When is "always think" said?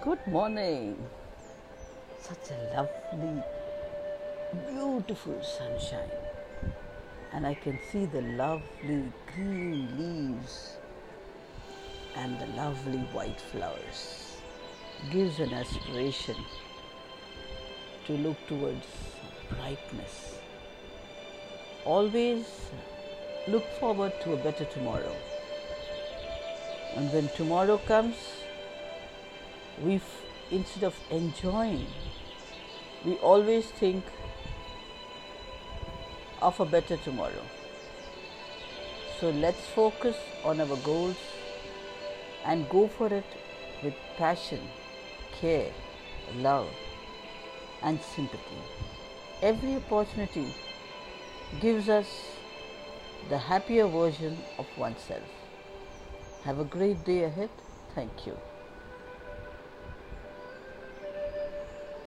33.16-34.04